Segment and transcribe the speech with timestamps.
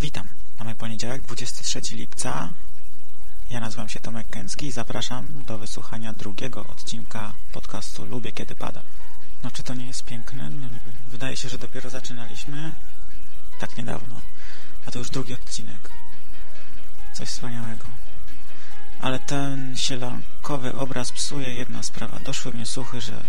[0.00, 0.28] Witam.
[0.58, 2.50] Mamy poniedziałek, 23 lipca.
[3.50, 8.82] Ja nazywam się Tomek Kęcki i zapraszam do wysłuchania drugiego odcinka podcastu Lubię Kiedy Pada.
[9.42, 10.50] No czy to nie jest piękne?
[10.50, 10.68] No.
[11.08, 12.72] Wydaje się, że dopiero zaczynaliśmy
[13.58, 14.20] tak niedawno,
[14.86, 15.90] a to już drugi odcinek.
[17.12, 17.84] Coś wspaniałego.
[19.00, 22.18] Ale ten sielankowy obraz psuje jedna sprawa.
[22.18, 23.22] Doszły mnie słuchy, że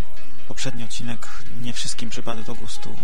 [0.47, 1.27] poprzedni odcinek
[1.61, 2.95] nie wszystkim przypadł do gustu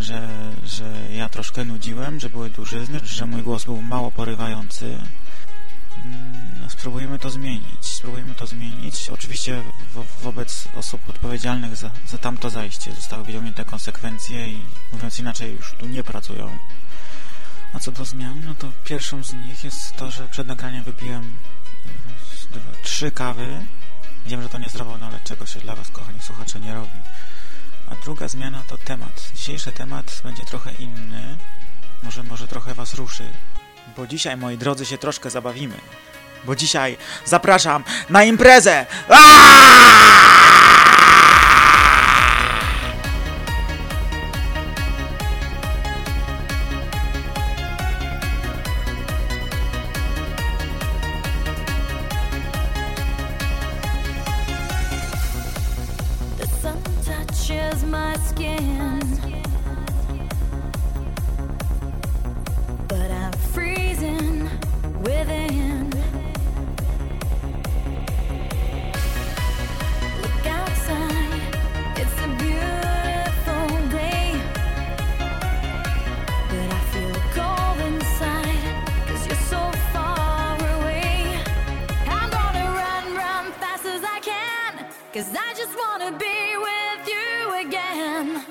[0.00, 0.28] że,
[0.64, 4.98] że ja troszkę nudziłem, że były dużyzny, że mój głos był mało porywający.
[6.60, 7.86] No, spróbujemy to zmienić.
[7.86, 9.10] Spróbujemy to zmienić.
[9.10, 9.62] Oczywiście
[9.94, 15.74] wo wobec osób odpowiedzialnych za, za tamto zajście zostały wyciągnięte konsekwencje i mówiąc inaczej już
[15.78, 16.58] tu nie pracują.
[17.72, 21.36] A co do zmian, no to pierwszą z nich jest to, że przed nagraniem wypiłem
[22.54, 23.66] e, trzy kawy.
[24.26, 26.98] Wiem, że to niezdrowotne, ale czego się dla Was, kochani słuchacze, nie robi.
[27.90, 29.30] A druga zmiana to temat.
[29.34, 31.38] Dzisiejszy temat będzie trochę inny.
[32.02, 33.24] Może, może trochę Was ruszy.
[33.96, 35.76] Bo dzisiaj, moi drodzy, się troszkę zabawimy.
[36.44, 38.86] Bo dzisiaj zapraszam na imprezę!
[39.08, 40.36] Aaaa!
[85.16, 86.36] Cause I just wanna be
[86.68, 88.44] with you again.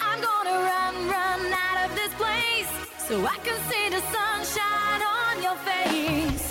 [0.00, 2.66] I'm gonna run, run out of this place
[3.06, 6.47] so I can see the sunshine on your face.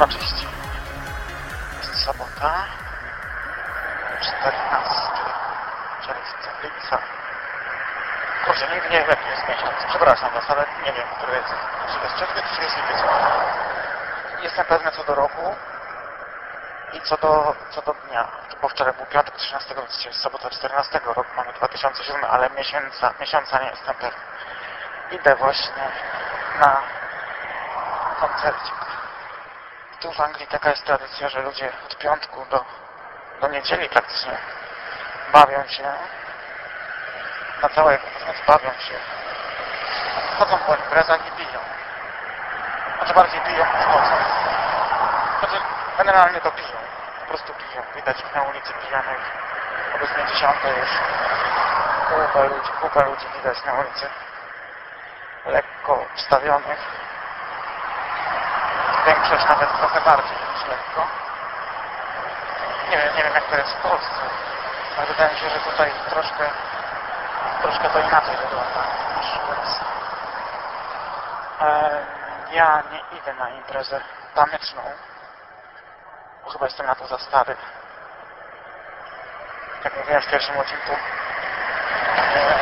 [0.00, 0.46] Oczywiście.
[1.76, 2.66] Jest sobota.
[4.20, 5.10] 14
[6.06, 6.98] czerwca, lipca.
[8.46, 9.84] Kurczę, nigdy nie wiem jaki jest miesiąc.
[9.88, 11.54] Przepraszam Was, ale nie wiem, który jest.
[11.92, 13.02] Czy jest czerwiec, czy jest lipiec.
[14.42, 15.54] Jestem pewny co do roku
[16.92, 18.28] i co do, co do dnia.
[18.62, 23.14] Bo wczoraj był piątek 13, więc dzisiaj jest sobota 14 rok, mamy 2007, ale miesiąca,
[23.20, 24.20] miesiąca nie jestem pewny.
[25.10, 25.90] Idę właśnie
[26.60, 26.80] na
[28.20, 28.89] koncercie
[30.00, 32.64] tu w Anglii taka jest tradycja, że ludzie od piątku do,
[33.40, 34.38] do niedzieli praktycznie
[35.32, 35.92] bawią się
[37.62, 38.94] na całego, to bawią się.
[40.38, 41.60] Chodzą po imprezach i piją.
[42.96, 44.16] Znaczy bardziej piją niż chodzą.
[45.38, 45.64] Znaczy
[45.98, 46.78] generalnie to piją.
[47.20, 47.82] Po prostu piją.
[47.94, 49.20] Widać ich na ulicy pijanych.
[49.94, 50.90] O godzinie 10 już
[52.08, 54.06] kupę ludzi, kupę ludzi widać na ulicy.
[55.46, 57.09] Lekko wstawionych
[59.06, 61.06] większość nawet trochę bardziej niż lekko.
[62.90, 64.20] Nie wiem, nie wiem jak to jest w Polsce,
[64.98, 66.50] ale wydaje mi się, że tutaj troszkę,
[67.62, 68.80] troszkę to inaczej wygląda
[69.18, 69.80] niż u nas.
[71.60, 72.04] E,
[72.52, 74.00] ja nie idę na imprezę
[74.34, 74.82] taneczną,
[76.44, 77.56] bo chyba jestem na to za stary.
[79.84, 80.92] Jak mówiłem w pierwszym odcinku,
[82.34, 82.58] e,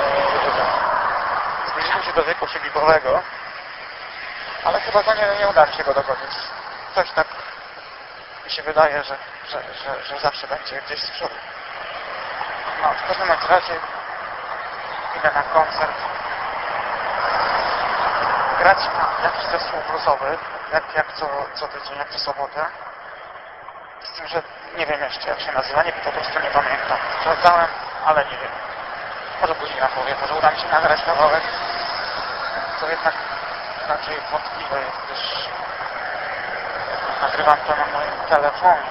[1.70, 3.22] zbliżam się do wieku siedzibowego,
[4.64, 6.32] ale chyba to nie, nie uda mi się go dogonić.
[6.94, 7.26] Coś tak
[8.44, 9.16] mi się wydaje, że,
[9.48, 11.34] że, że, że zawsze będzie gdzieś z przodu.
[12.82, 13.74] No, w każdym razie
[15.16, 15.96] idę na koncert.
[18.58, 20.38] Grać na jakiś zespół bluesowy,
[20.72, 22.66] jak, jak co, co tydzień, jak co sobotę.
[24.02, 24.42] Z tym, że
[24.76, 26.98] nie wiem jeszcze jak się nazywa, nie, po prostu nie pamiętam.
[27.20, 27.68] Sprawdzałem,
[28.04, 28.52] ale nie wiem.
[29.40, 31.42] Może później na powie, może uda mi się nagrać kawałek.
[32.80, 33.14] To jednak
[33.88, 35.48] raczej wątpliwe gdyż
[37.22, 38.90] nagrywam to na moim telefonie,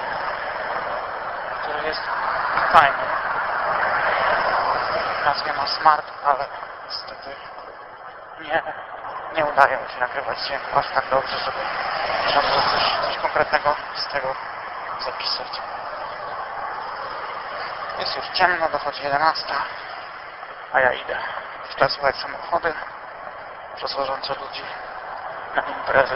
[1.62, 2.02] który jest
[2.74, 3.04] fajny.
[5.26, 6.46] Nazwę ma Smart, ale
[6.86, 7.36] niestety
[8.40, 8.64] nie,
[9.36, 11.58] nie udaje mi się nagrywać dźwięku aż tak dobrze, żeby
[12.48, 14.36] było coś, coś konkretnego z tego
[15.06, 15.62] zapisać.
[18.00, 19.46] Jest już ciemno, dochodzi 11,
[20.74, 21.18] a ja idę.
[21.78, 22.74] Tle słychać samochody
[23.86, 24.62] przewożące ludzi
[25.56, 26.16] na imprezy,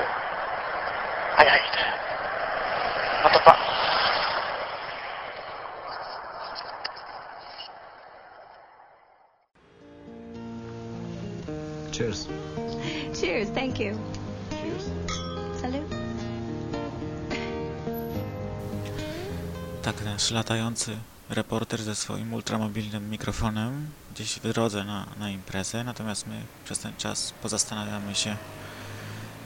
[1.38, 1.84] a ja idę.
[3.24, 3.58] No to pa.
[11.92, 12.28] Cheers.
[13.22, 13.98] Cheers, thank you.
[14.50, 14.86] Cheers.
[15.62, 15.90] Salut.
[19.82, 20.98] Tak, nasz latający
[21.32, 26.96] reporter ze swoim ultramobilnym mikrofonem gdzieś w drodze na, na imprezę, natomiast my przez ten
[26.98, 28.38] czas pozastanawiamy się,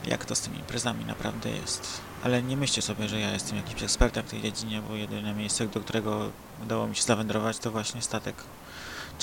[0.06, 2.02] jak to z tymi imprezami naprawdę jest.
[2.24, 5.68] Ale nie myślcie sobie, że ja jestem jakimś ekspertem w tej dziedzinie, bo jedyne miejsce,
[5.68, 6.32] do którego
[6.64, 8.36] udało mi się zawędrować, to właśnie statek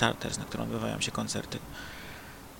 [0.00, 1.58] Charters, na którym odbywają się koncerty.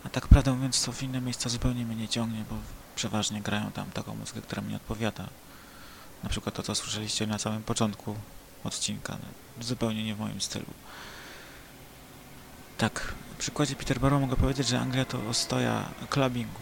[0.05, 2.57] A tak prawdę mówiąc, to w inne miejsca zupełnie mnie nie ciągnie, bo
[2.97, 5.29] przeważnie grają tam taką muzykę, która mi odpowiada.
[6.23, 8.17] Na przykład to, co słyszeliście na samym początku
[8.65, 9.19] odcinka.
[9.23, 10.67] No, zupełnie nie w moim stylu.
[12.79, 16.61] Tak, w przykładzie Peterborough mogę powiedzieć, że Anglia to ostoja clubbingu.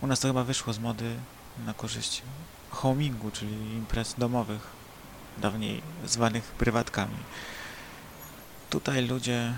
[0.00, 1.16] U nas to chyba wyszło z mody
[1.66, 2.22] na korzyść
[2.70, 4.66] homingu, czyli imprez domowych,
[5.38, 7.16] dawniej zwanych prywatkami.
[8.70, 9.54] Tutaj ludzie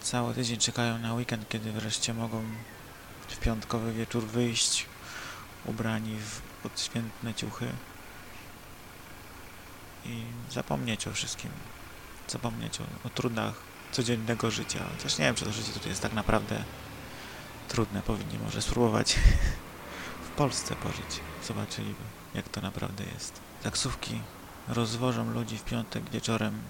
[0.00, 2.42] cały tydzień czekają na weekend, kiedy wreszcie mogą
[3.28, 4.86] w piątkowy wieczór wyjść
[5.66, 7.68] ubrani w podświętne ciuchy
[10.04, 10.22] i
[10.52, 11.50] zapomnieć o wszystkim.
[12.28, 13.54] Zapomnieć o, o trudach
[13.92, 14.84] codziennego życia.
[14.96, 16.64] Chociaż nie wiem, czy to życie tutaj jest tak naprawdę
[17.68, 18.02] trudne.
[18.02, 19.16] Powinni może spróbować
[20.28, 21.20] w Polsce pożyć.
[21.46, 22.04] Zobaczyliby,
[22.34, 23.40] jak to naprawdę jest.
[23.62, 24.20] Taksówki
[24.68, 26.60] rozwożą ludzi w piątek wieczorem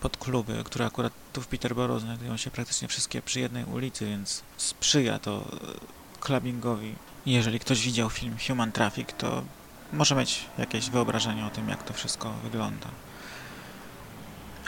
[0.00, 4.42] pod kluby, które akurat tu w Peterborough znajdują się praktycznie wszystkie przy jednej ulicy, więc
[4.56, 6.94] sprzyja to e, clubbingowi.
[7.26, 9.42] Jeżeli ktoś widział film Human Traffic, to
[9.92, 12.88] może mieć jakieś wyobrażenie o tym, jak to wszystko wygląda.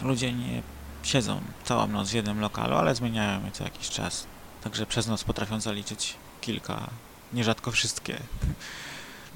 [0.03, 0.63] Ludzie nie
[1.03, 4.27] siedzą całą noc w jednym lokalu, ale zmieniają je co jakiś czas.
[4.65, 6.91] Także przez noc potrafią zaliczyć kilka,
[7.33, 8.19] nierzadko wszystkie.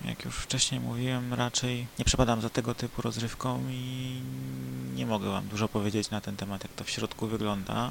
[0.05, 4.21] Jak już wcześniej mówiłem, raczej nie przepadam za tego typu rozrywką i
[4.95, 7.91] nie mogę Wam dużo powiedzieć na ten temat, jak to w środku wygląda.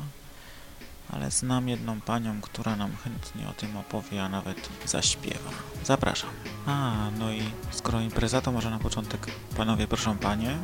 [1.09, 5.49] Ale znam jedną panią, która nam chętnie o tym opowie, a nawet zaśpiewa.
[5.83, 6.29] Zapraszam.
[6.65, 7.41] A, no i
[7.71, 10.57] skoro impreza, to może na początek panowie proszę panie.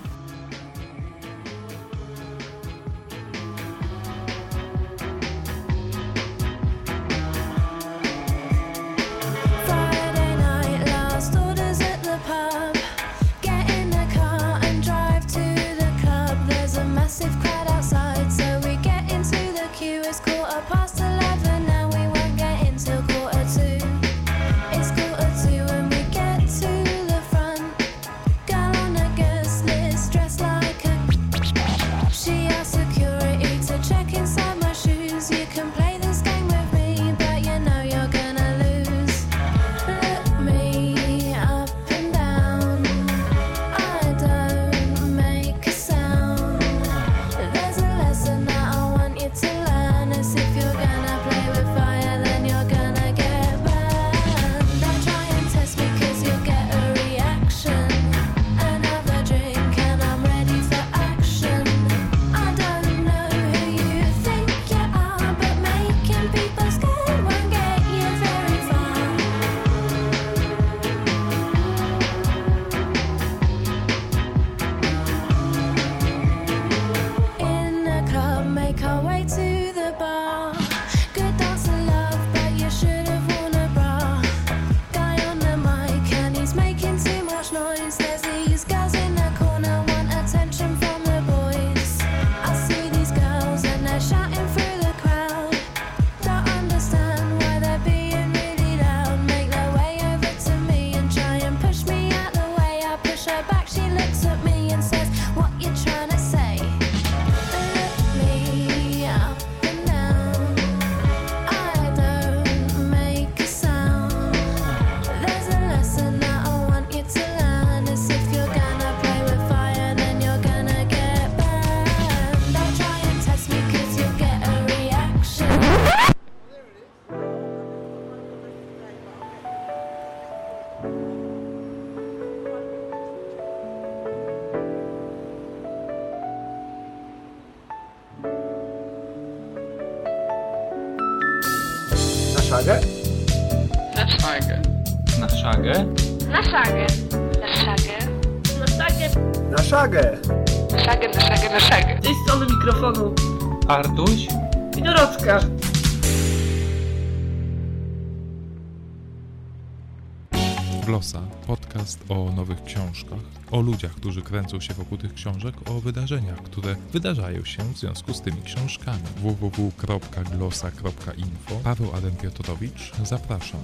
[162.42, 163.20] Nowych książkach,
[163.52, 168.14] o ludziach, którzy kręcą się wokół tych książek, o wydarzeniach, które wydarzają się w związku
[168.14, 169.00] z tymi książkami.
[169.18, 173.60] www.glosa.info Paweł Adam Piotrowicz, zapraszam.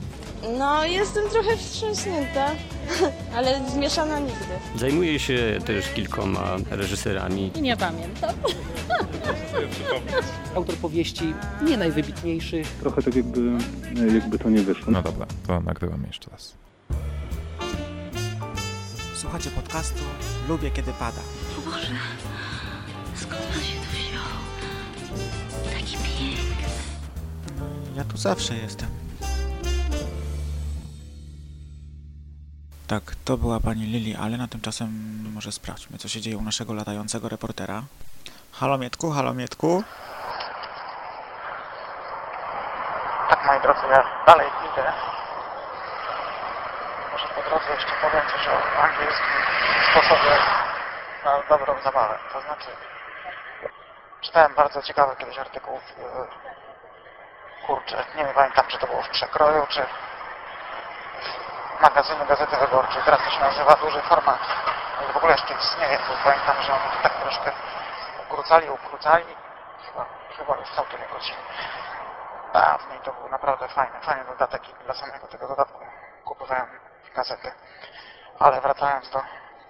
[0.59, 2.51] No, jestem trochę wstrząśnięta,
[3.35, 4.35] ale zmieszana nigdy.
[4.75, 7.51] Zajmuję się też kilkoma reżyserami.
[7.61, 8.35] Nie pamiętam.
[10.55, 12.67] Autor powieści nie najwybitniejszych.
[12.67, 13.51] Trochę tak jakby,
[14.13, 14.91] jakby to nie wyszło.
[14.91, 16.53] No dobra, to nagrywam jeszcze raz.
[19.27, 20.03] Słuchacie podcastu
[20.47, 21.21] Lubię Kiedy Pada.
[21.57, 21.87] O Boże,
[23.15, 24.23] skąd on się tu wziął?
[25.73, 26.67] Taki piękny.
[27.95, 28.89] Ja tu zawsze jestem.
[32.87, 34.89] Tak, to była pani Lili Allen, a tymczasem
[35.33, 37.83] może sprawdźmy, co się dzieje u naszego latającego reportera.
[38.51, 39.83] Halo Mietku, halo Mietku.
[43.29, 45.16] Tak, moi drodzy, ja dalej idę.
[47.37, 49.41] Po drodze jeszcze powiem coś o angielskim
[49.91, 50.37] sposobie
[51.25, 52.19] na dobrą zabawę.
[52.33, 52.67] To znaczy,
[54.21, 55.95] czytałem bardzo ciekawy kiedyś artykuł w,
[57.65, 59.85] kurczę, nie wiem, pamiętam, czy to było w Przekroju, czy
[61.77, 63.03] w magazynie Gazety Wyborczej.
[63.05, 64.39] Teraz to się nazywa Duży Format.
[65.13, 67.51] W ogóle jeszcze istnieje, bo pamiętam, że oni to tak troszkę
[68.29, 69.35] ukrócali, ukrócali.
[69.85, 70.05] Chyba,
[70.37, 71.37] chyba już całkiem ukrócili.
[72.53, 75.85] Dawniej to był naprawdę fajny, fajny dodatek i dla samego tego dodatku
[76.25, 77.51] kupowałem gazety.
[78.39, 79.21] Ale wracając do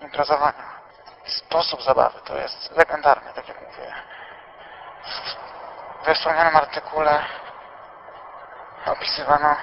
[0.02, 0.78] imprezowania.
[1.26, 3.94] Sposób zabawy to jest legendarny, tak jak mówię.
[6.06, 7.24] W wspomnianym artykule
[8.86, 9.56] opisywano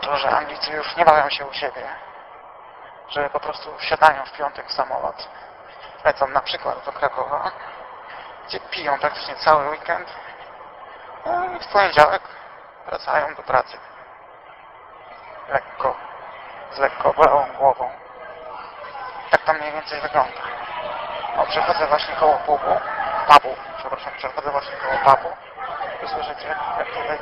[0.00, 1.88] to, że Anglicy już nie bawią się u siebie,
[3.08, 5.28] że po prostu wsiadają w piątek w samolot,
[6.04, 7.50] lecą na przykład do Krakowa,
[8.46, 10.08] gdzie piją praktycznie cały weekend,
[11.26, 12.22] no i w poniedziałek
[12.86, 13.78] wracają do pracy.
[15.48, 15.96] Lekko,
[16.72, 17.90] z lekko bolałą głową.
[19.30, 20.40] Tak to mniej więcej wygląda.
[21.36, 22.80] O, przechodzę właśnie koło pubu,
[23.28, 25.36] pubu, przepraszam, przechodzę właśnie koło pubu.
[26.00, 26.48] Tu słyszycie,
[26.78, 27.18] jak tutaj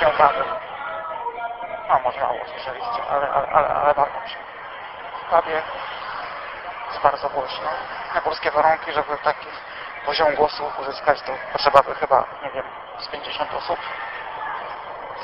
[0.00, 0.44] się bawię.
[1.88, 4.36] No, może mało słyszeliście, ale, ale, ale, ale bawią się.
[5.20, 5.62] W pubie
[6.88, 7.68] jest bardzo głośno.
[8.14, 9.46] Na polskie warunki, żeby taki
[10.06, 12.64] poziom głosu uzyskać, to potrzeba by chyba, nie wiem,
[12.98, 13.78] z 50 osób.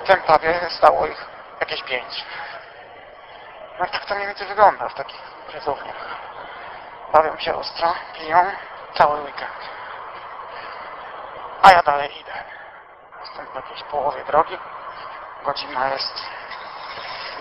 [0.01, 1.27] W tym pubie stało ich
[1.61, 2.25] jakieś 5.
[3.79, 5.97] No tak to mniej więcej wygląda w takich imprezowniach.
[7.13, 8.51] Bawią się ostro, piją
[8.95, 9.71] cały weekend.
[11.63, 12.33] A ja dalej idę.
[13.21, 14.59] Jestem w jakiejś połowie drogi.
[15.45, 16.15] Godzina jest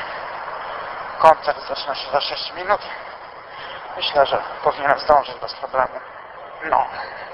[1.19, 2.81] Koncert zaczyna się za 6 minut.
[3.97, 5.99] Myślę, że powinienem zdążyć bez problemu.
[6.63, 6.87] No,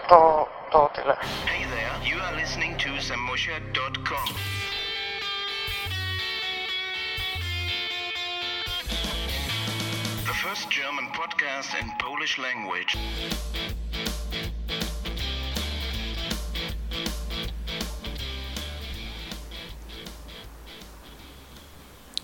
[0.08, 1.16] to, to tyle.
[1.46, 4.28] Hey there, you are listening to samosha.com.
[10.26, 12.98] The first German podcast in Polish language.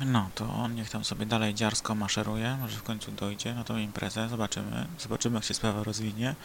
[0.06, 3.78] No, to on niech tam sobie dalej dziarsko maszeruje, może w końcu dojdzie na tą
[3.78, 6.36] imprezę, zobaczymy, zobaczymy jak się sprawa rozwinie.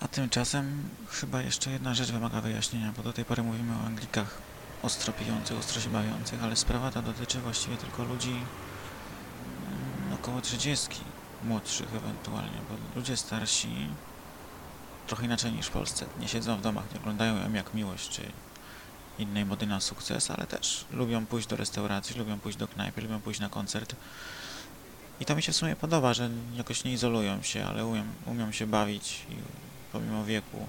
[0.00, 4.38] A tymczasem chyba jeszcze jedna rzecz wymaga wyjaśnienia, bo do tej pory mówimy o Anglikach
[4.82, 10.88] ostro pijących, ostro się bawiących, ale sprawa ta dotyczy właściwie tylko ludzi mm, około 30,
[11.44, 13.88] młodszych ewentualnie, bo ludzie starsi
[15.06, 18.22] trochę inaczej niż w Polsce, nie siedzą w domach, nie oglądają ją jak miłość, czy
[19.18, 23.20] innej mody na sukces, ale też lubią pójść do restauracji, lubią pójść do knajpy, lubią
[23.20, 23.96] pójść na koncert.
[25.20, 28.52] I to mi się w sumie podoba, że jakoś nie izolują się, ale umiem, umią
[28.52, 29.34] się bawić i
[29.94, 30.66] pomimo wieku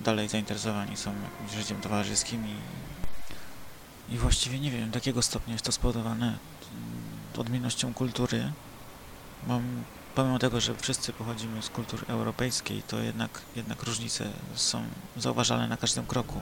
[0.00, 5.64] dalej zainteresowani są jakimś życiem towarzyskim i, i właściwie nie wiem, do jakiego stopnia jest
[5.64, 6.38] to spowodowane
[7.38, 8.52] odmiennością kultury.
[9.46, 9.62] Mam,
[10.14, 14.82] pomimo tego, że wszyscy pochodzimy z kultury europejskiej, to jednak, jednak różnice są
[15.16, 16.40] zauważalne na każdym kroku.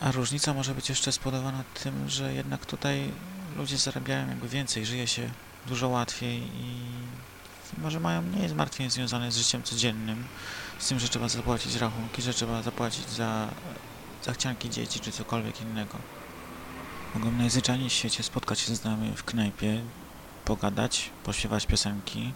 [0.00, 3.12] A różnica może być jeszcze spowodowana tym, że jednak tutaj
[3.56, 5.30] ludzie zarabiają jakby więcej, żyje się
[5.66, 6.80] dużo łatwiej i
[7.78, 10.24] może mają mniej zmartwień związanych z życiem codziennym,
[10.78, 13.48] z tym, że trzeba zapłacić rachunki, że trzeba zapłacić za
[14.24, 15.98] zachcianki dzieci czy cokolwiek innego.
[17.14, 19.80] Mogą najzwyczajniej w świecie spotkać się z nami w knajpie,
[20.44, 22.32] pogadać, pośpiewać piosenki.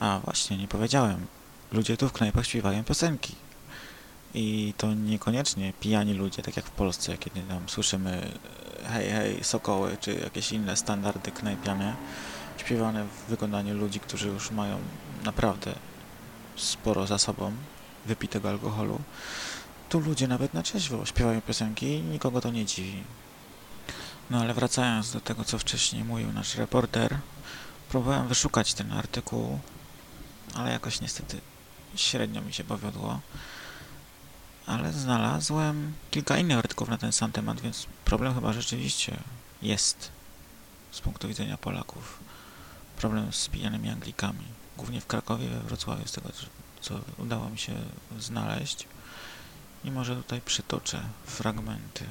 [0.00, 1.26] A właśnie, nie powiedziałem.
[1.72, 3.34] Ludzie tu w knajpach śpiewają piosenki.
[4.34, 8.32] I to niekoniecznie pijani ludzie, tak jak w Polsce, kiedy tam słyszymy
[8.84, 11.96] hej, hej, sokoły, czy jakieś inne standardy knajpiane,
[12.64, 14.78] śpiewane w wykonaniu ludzi, którzy już mają
[15.24, 15.74] naprawdę
[16.56, 17.52] sporo za sobą
[18.06, 19.00] wypitego alkoholu.
[19.88, 23.04] Tu ludzie nawet na trzeźwo śpiewają piosenki i nikogo to nie dziwi.
[24.30, 27.18] No ale wracając do tego, co wcześniej mówił nasz reporter,
[27.88, 29.58] próbowałem wyszukać ten artykuł,
[30.54, 31.40] ale jakoś niestety
[31.96, 33.20] średnio mi się powiodło.
[34.66, 39.16] Ale znalazłem kilka innych artykułów na ten sam temat, więc problem chyba rzeczywiście
[39.62, 40.12] jest
[40.90, 42.18] z punktu widzenia Polaków.
[43.02, 44.44] Problem z pijanymi Anglikami.
[44.76, 46.28] Głównie w Krakowie, we Wrocławiu, z tego
[46.80, 47.72] co udało mi się
[48.18, 48.88] znaleźć.
[49.84, 52.04] I może tutaj przytoczę fragmenty.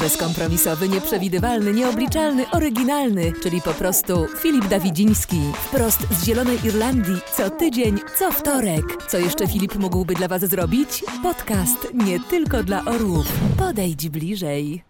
[0.00, 5.40] Bezkompromisowy, nieprzewidywalny, nieobliczalny, oryginalny, czyli po prostu Filip Dawidziński.
[5.54, 8.84] Wprost z Zielonej Irlandii, co tydzień, co wtorek.
[9.08, 11.04] Co jeszcze Filip mógłby dla Was zrobić?
[11.22, 13.26] Podcast nie tylko dla orłów.
[13.58, 14.87] Podejdź bliżej.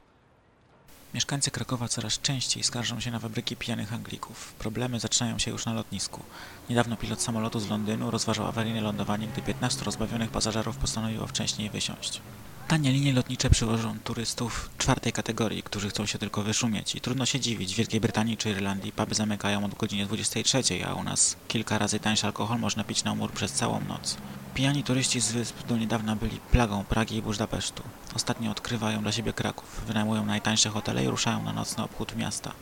[1.14, 4.52] Mieszkańcy Krakowa coraz częściej skarżą się na fabryki pijanych Anglików.
[4.58, 6.22] Problemy zaczynają się już na lotnisku.
[6.70, 12.20] Niedawno pilot samolotu z Londynu rozważał awaryjne lądowanie, gdy 15 rozbawionych pasażerów postanowiło wcześniej wysiąść.
[12.68, 17.40] Tanie linie lotnicze przywożą turystów czwartej kategorii, którzy chcą się tylko wyszumieć i trudno się
[17.40, 17.74] dziwić.
[17.74, 22.00] W Wielkiej Brytanii czy Irlandii puby zamykają od godziny 23, a u nas kilka razy
[22.00, 24.16] tańszy alkohol można pić na umór przez całą noc.
[24.58, 27.82] Pijani turyści z wysp do niedawna byli plagą Pragi i Budapesztu.
[28.14, 32.52] Ostatnio odkrywają dla siebie Kraków, wynajmują najtańsze hotele i ruszają na nocny obchód miasta.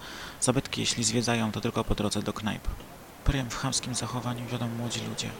[0.40, 2.68] Zabytki, jeśli zwiedzają, to tylko po drodze do knajp.
[3.24, 5.30] Prym w chamskim zachowaniu wiodą młodzi ludzie.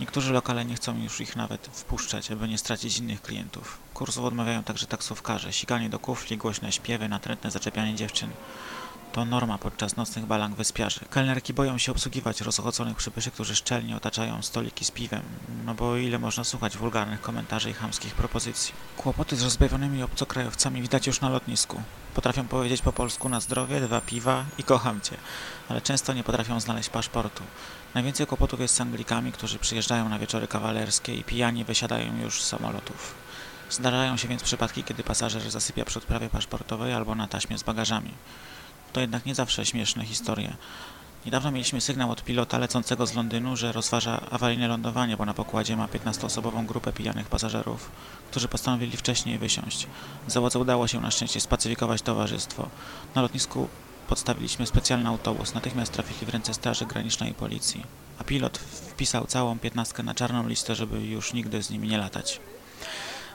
[0.00, 3.78] Niektórzy lokale nie chcą już ich nawet wpuszczać, aby nie stracić innych klientów.
[3.94, 8.30] Kursów odmawiają także taksówkarze, sikanie do kufli, głośne śpiewy, natrętne zaczepianie dziewczyn.
[9.12, 11.00] To norma podczas nocnych balang wyspiarzy.
[11.10, 15.22] Kelnerki boją się obsługiwać rozochoconych przybyszy, którzy szczelnie otaczają stoliki z piwem,
[15.66, 18.74] no bo ile można słuchać wulgarnych komentarzy i chamskich propozycji.
[18.96, 21.82] Kłopoty z rozbawionymi obcokrajowcami widać już na lotnisku.
[22.14, 25.16] Potrafią powiedzieć po polsku na zdrowie, dwa piwa i kocham cię,
[25.68, 27.42] ale często nie potrafią znaleźć paszportu.
[27.94, 32.46] Najwięcej kłopotów jest z Anglikami, którzy przyjeżdżają na wieczory kawalerskie i pijani wysiadają już z
[32.46, 33.14] samolotów.
[33.70, 38.10] Zdarzają się więc przypadki, kiedy pasażer zasypia przy odprawie paszportowej albo na taśmie z bagażami.
[38.92, 40.56] To jednak nie zawsze śmieszne historie.
[41.26, 45.76] Niedawno mieliśmy sygnał od pilota lecącego z Londynu, że rozważa awaryjne lądowanie, bo na pokładzie
[45.76, 47.90] ma 15-osobową grupę pijanych pasażerów,
[48.30, 49.86] którzy postanowili wcześniej wysiąść.
[50.26, 52.68] Załodze udało się na szczęście spacyfikować towarzystwo.
[53.14, 53.68] Na lotnisku
[54.08, 57.84] podstawiliśmy specjalny autobus, natychmiast trafili w ręce Straży Granicznej i Policji,
[58.18, 62.40] a pilot wpisał całą piętnastkę na czarną listę, żeby już nigdy z nimi nie latać.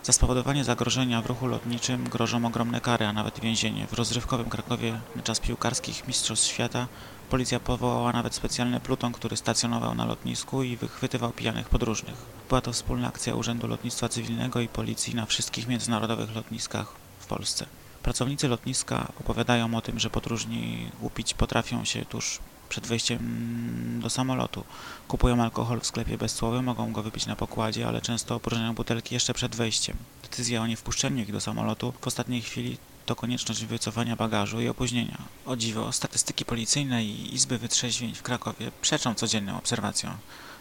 [0.05, 3.87] Za spowodowanie zagrożenia w ruchu lotniczym grożą ogromne kary, a nawet więzienie.
[3.87, 6.87] W rozrywkowym Krakowie na czas piłkarskich Mistrzostw Świata
[7.29, 12.15] policja powołała nawet specjalny pluton, który stacjonował na lotnisku i wychwytywał pijanych podróżnych.
[12.49, 17.65] Była to wspólna akcja Urzędu Lotnictwa Cywilnego i Policji na wszystkich międzynarodowych lotniskach w Polsce.
[18.03, 22.39] Pracownicy lotniska opowiadają o tym, że podróżni upić potrafią się tuż
[22.75, 24.63] przed wejściem do samolotu.
[25.07, 29.33] Kupują alkohol w sklepie bezcłowym, mogą go wypić na pokładzie, ale często opróżniają butelki jeszcze
[29.33, 29.97] przed wejściem.
[30.23, 35.17] Decyzja o niewpuszczeniu ich do samolotu w ostatniej chwili to konieczność wycofania bagażu i opóźnienia.
[35.45, 40.13] O dziwo, statystyki policyjne i Izby Wytrzeźwień w Krakowie przeczą codziennym obserwacjom.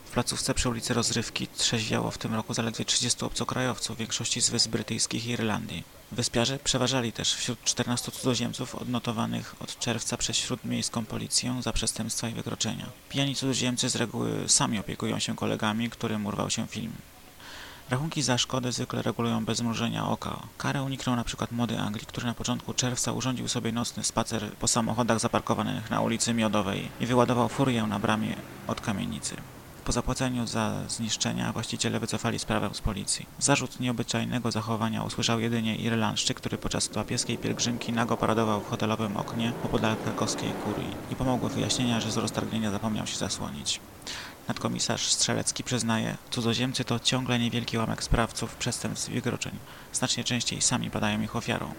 [0.04, 4.50] W placówce przy ulicy Rozrywki trzeźwiało w tym roku zaledwie 30 obcokrajowców, w większości z
[4.50, 5.84] Wysp Brytyjskich i Irlandii.
[6.14, 12.34] Wyspiarze przeważali też wśród 14 cudzoziemców odnotowanych od czerwca przez śródmiejską policję za przestępstwa i
[12.34, 12.86] wykroczenia.
[13.08, 16.92] Pijani cudzoziemcy z reguły sami opiekują się kolegami, którym urwał się film.
[17.90, 20.42] Rachunki za szkody zwykle regulują bez mrużenia oka.
[20.58, 24.68] Karę uniknął na przykład młody Anglik, który na początku czerwca urządził sobie nocny spacer po
[24.68, 29.36] samochodach zaparkowanych na ulicy Miodowej i wyładował furię na bramie od kamienicy.
[29.84, 33.26] Po zapłaceniu za zniszczenia właściciele wycofali sprawę z policji.
[33.38, 39.52] Zarzut nieobyczajnego zachowania usłyszał jedynie Irlandczyk, który podczas papieskiej pielgrzymki nago paradował w hotelowym oknie
[39.64, 40.96] opodal krakowskiej kurii.
[41.10, 43.80] Nie pomogło wyjaśnienia, że z roztargnienia zapomniał się zasłonić.
[44.48, 49.52] Nadkomisarz Strzelecki przyznaje, cudzoziemcy to ciągle niewielki łamek sprawców przestępstw i wykroczeń.
[49.92, 51.74] Znacznie częściej sami padają ich ofiarą.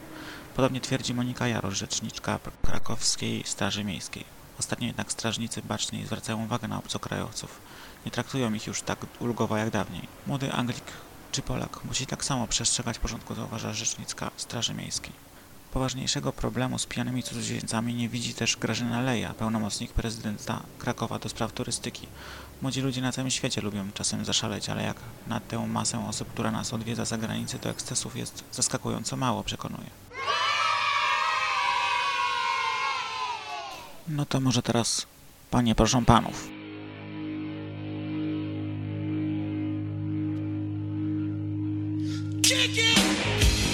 [0.55, 4.23] Podobnie twierdzi Monika Jarosz, rzeczniczka krakowskiej Straży Miejskiej.
[4.59, 7.61] Ostatnio jednak strażnicy baczniej zwracają uwagę na obcokrajowców.
[8.05, 10.07] Nie traktują ich już tak ulgowo jak dawniej.
[10.27, 10.83] Młody Anglik
[11.31, 15.11] czy Polak musi tak samo przestrzegać porządku, zauważa rzecznicka Straży Miejskiej.
[15.73, 21.51] Poważniejszego problemu z pijanymi cudzoziemcami nie widzi też Grażyna Leja, pełnomocnik prezydenta Krakowa do spraw
[21.51, 22.07] turystyki.
[22.61, 26.51] Młodzi ludzie na całym świecie lubią czasem zaszaleć, ale jak na tę masę osób, która
[26.51, 29.89] nas odwiedza za granicę, to ekscesów jest zaskakująco mało, przekonuje.
[34.07, 35.05] No to może teraz,
[35.51, 36.54] panie, proszę panów.
[42.47, 43.64] Kick it!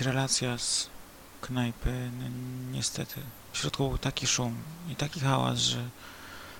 [0.00, 0.90] Relacja z
[1.40, 2.10] knajpy.
[2.18, 2.24] No,
[2.72, 3.20] niestety,
[3.52, 4.56] w środku był taki szum
[4.88, 5.88] i taki hałas, że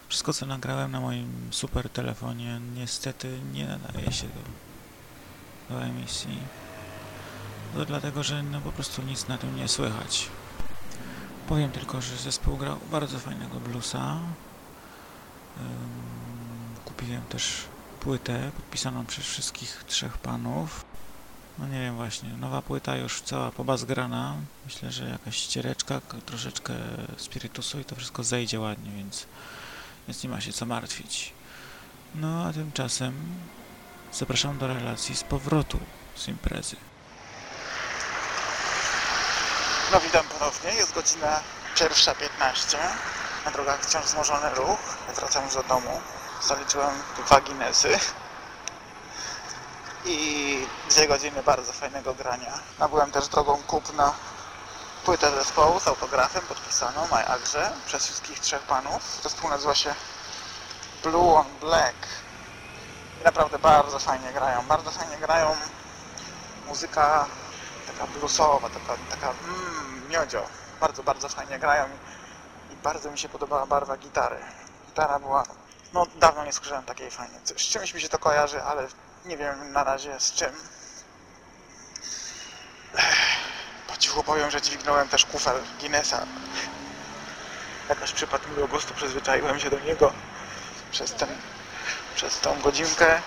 [0.09, 6.38] wszystko, co nagrałem na moim super telefonie, niestety nie nadaje się do, do emisji.
[7.74, 10.29] To dlatego, że no po prostu nic na tym nie słychać.
[11.48, 14.18] Powiem tylko, że zespół grał bardzo fajnego bluesa.
[16.85, 17.64] Kupiłem też
[18.00, 20.85] płytę podpisaną przez wszystkich trzech panów.
[21.58, 24.34] No nie wiem właśnie, nowa płyta już cała pobazgrana.
[24.64, 26.74] Myślę, że jakaś ściereczka, troszeczkę
[27.16, 29.26] spirytusu i to wszystko zejdzie ładnie, więc,
[30.08, 31.32] więc nie ma się co martwić.
[32.14, 33.14] No a tymczasem
[34.12, 35.78] zapraszam do relacji z powrotu
[36.16, 36.76] z imprezy.
[39.92, 41.40] No witam ponownie, jest godzina
[41.78, 42.78] pierwsza 15.
[43.44, 44.78] Na drogach wciąż wzmożony ruch.
[45.16, 46.00] Wracam już do domu.
[46.42, 46.94] Zaliczyłem
[47.26, 47.98] dwa Guinnessy
[50.04, 52.59] i dwie godziny bardzo fajnego grania.
[52.79, 54.14] Nabyłem też drogą kupna
[55.05, 59.20] płytę zespołu z autografem podpisaną My Agrze przez wszystkich trzech panów.
[59.22, 59.94] Zespół nazywa się
[61.03, 61.96] Blue on Black.
[63.20, 64.66] I naprawdę bardzo fajnie grają.
[64.66, 65.57] Bardzo fajnie grają.
[66.66, 67.26] Muzyka
[67.87, 70.42] taka bluesowa, taka, taka mm, miodzio.
[70.81, 71.85] Bardzo, bardzo fajnie grają
[72.70, 74.38] i, i bardzo mi się podobała barwa gitary.
[74.87, 75.44] Gitara była,
[75.92, 77.40] no dawno nie słyszałem takiej fajnej.
[77.44, 78.87] Z czymś mi się to kojarzy, ale
[79.24, 80.79] nie wiem na razie z czym.
[83.88, 86.26] Po cichu powiem, że dźwignąłem też kufel Guinnessa.
[87.88, 90.12] Jakoś przypadł mi do gustu, przyzwyczaiłem się do niego
[90.90, 91.29] przez ten,
[92.14, 93.22] przez tą godzinkę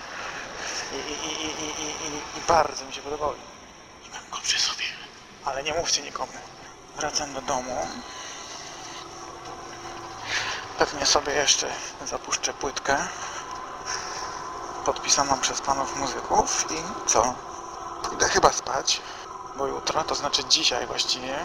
[0.92, 3.34] i, i, i, i, i, i, bardzo mi się podobało.
[4.06, 4.84] I mam go przy sobie.
[5.44, 6.32] Ale nie mówcie nikomu.
[6.96, 7.88] Wracam do domu.
[10.78, 11.66] Pewnie sobie jeszcze
[12.04, 12.98] zapuszczę płytkę
[14.84, 17.34] podpisaną przez panów muzyków i co?
[18.02, 19.00] Pójdę chyba spać,
[19.56, 21.38] bo jutro, to znaczy dzisiaj właściwie,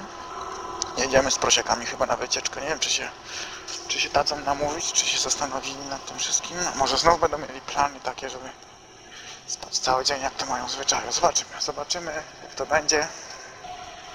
[0.98, 2.62] jedziemy z prosiakami chyba na wycieczkę.
[2.62, 3.10] Nie wiem, czy się,
[3.88, 6.58] czy się dadzą namówić, czy się zastanowili nad tym wszystkim.
[6.66, 8.50] No, może znów będą mieli plany takie, żeby
[9.48, 11.12] spać cały dzień, jak to mają zwyczaju.
[11.12, 12.12] Zobaczymy, zobaczymy,
[12.44, 13.08] jak to będzie.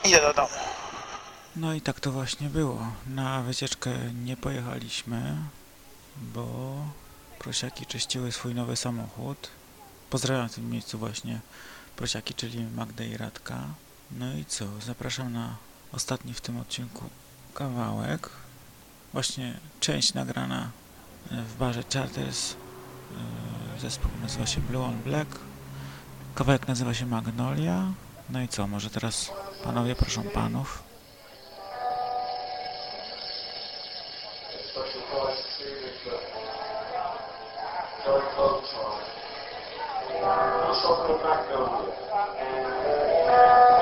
[0.04, 0.58] Idę do domu.
[1.56, 2.78] No i tak to właśnie było.
[3.06, 3.90] Na wycieczkę
[4.24, 5.36] nie pojechaliśmy,
[6.16, 6.46] bo
[7.38, 9.48] prosiaki czyściły swój nowy samochód.
[10.10, 11.40] Pozdrawiam w tym miejscu właśnie
[11.96, 13.64] prosiaki, czyli Magdę i Radka.
[14.10, 15.56] No i co, zapraszam na
[15.92, 17.04] ostatni w tym odcinku
[17.54, 18.30] kawałek.
[19.12, 20.70] Właśnie część nagrana
[21.30, 22.54] w barze Charters.
[23.74, 25.38] Yy, Zespół nazywa się Blue on Black.
[26.34, 27.92] Kawałek nazywa się Magnolia.
[28.30, 29.30] No i co, może teraz
[29.64, 30.82] panowie, proszę panów.
[40.76, 41.84] só para a Câmara.
[42.38, 43.28] É, é, é.
[43.28, 43.73] ah,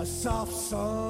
[0.00, 1.01] A soft summer's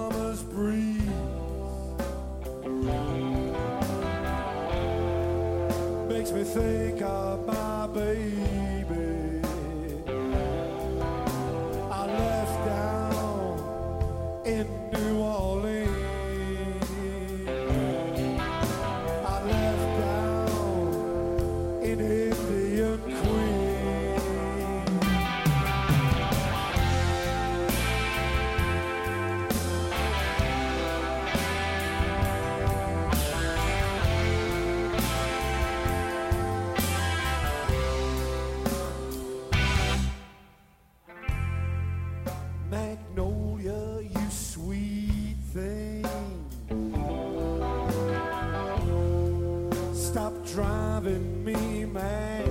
[50.13, 52.45] Stop driving me mad.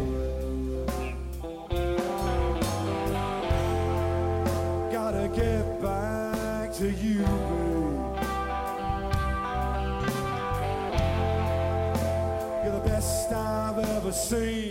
[4.92, 8.02] Gotta get back to you, babe.
[12.64, 14.71] You're the best I've ever seen.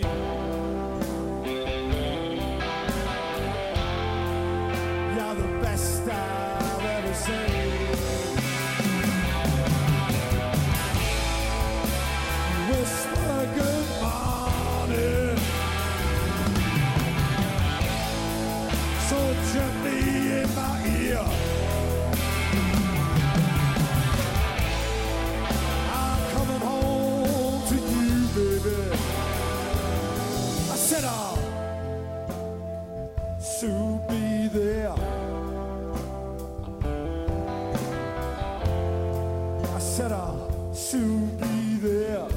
[40.00, 42.28] Said I'll soon be there.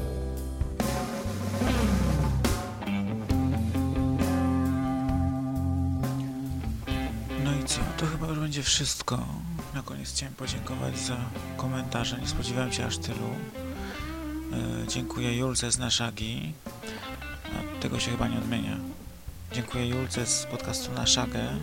[7.43, 7.79] No i co?
[7.97, 9.25] To chyba już będzie wszystko.
[9.73, 11.17] Na koniec chciałem podziękować za
[11.57, 12.17] komentarze.
[12.17, 13.29] Nie spodziewałem się aż tylu.
[14.53, 16.53] E, dziękuję Julce z Naszagi.
[17.81, 18.77] Tego się chyba nie odmienia.
[19.53, 21.39] Dziękuję Julce z podcastu Naszagę.
[21.39, 21.57] E,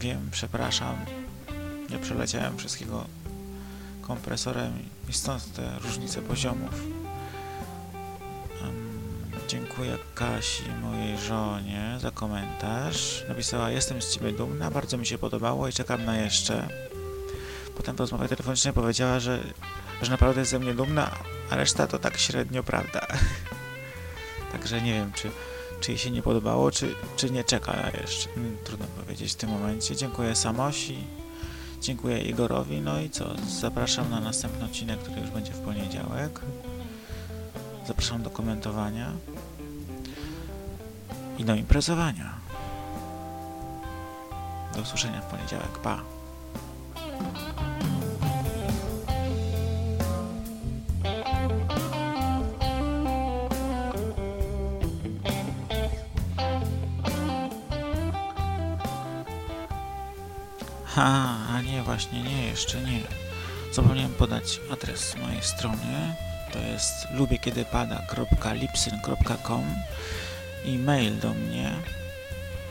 [0.00, 1.21] wiem, przepraszam.
[1.92, 3.04] Nie przeleciałem wszystkiego
[4.02, 4.72] kompresorem
[5.08, 6.74] i stąd te różnice poziomów.
[8.62, 8.92] Em,
[9.48, 13.24] Dziękuję Kasi, mojej żonie, za komentarz.
[13.28, 16.68] Napisała, jestem z Ciebie dumna, bardzo mi się podobało i czekam na jeszcze.
[17.76, 19.38] Potem w rozmowie telefonicznej powiedziała, że,
[20.02, 21.10] że naprawdę jest ze mnie dumna,
[21.50, 23.06] a reszta to tak średnio prawda.
[24.52, 25.30] Także nie wiem, czy,
[25.80, 28.30] czy jej się nie podobało, czy, czy nie czeka jeszcze.
[28.36, 29.96] Mm, Trudno powiedzieć w tym momencie.
[29.96, 30.98] Dziękuję Samosi,
[31.82, 33.34] dziękuję Igorowi, no i co?
[33.48, 36.40] Zapraszam na następny odcinek, który już będzie w poniedziałek.
[37.86, 39.12] Zapraszam do komentowania
[41.38, 42.34] i do imprezowania.
[44.74, 45.78] Do usłyszenia w poniedziałek.
[45.82, 46.02] Pa!
[60.84, 61.31] Ha,
[61.92, 63.00] właśnie nie, jeszcze nie.
[63.72, 66.14] Zapomniałem podać adres mojej strony.
[66.52, 69.64] To jest lubiekiedypada.lipsyn.com
[70.64, 71.72] i mail do mnie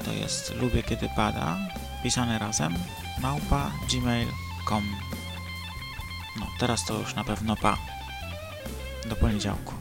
[0.06, 1.58] to jest lubię kiedy pada
[2.04, 2.76] pisane razem
[3.20, 4.96] małpa gmail.com
[6.40, 7.78] no teraz to już na pewno pa
[9.10, 9.74] do poniedziałku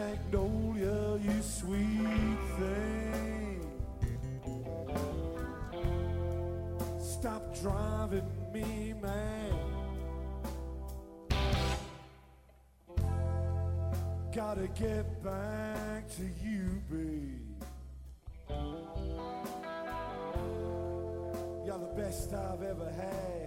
[0.00, 3.60] Magnolia, you sweet thing.
[6.98, 9.52] Stop driving me mad.
[14.34, 17.62] Gotta get back to you, babe.
[21.66, 23.40] You're the best I've ever had.